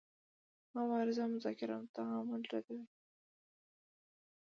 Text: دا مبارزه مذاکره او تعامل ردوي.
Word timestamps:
دا 0.71 0.79
مبارزه 0.79 1.23
مذاکره 1.35 1.73
او 1.79 1.85
تعامل 1.95 2.41
ردوي. 2.53 2.85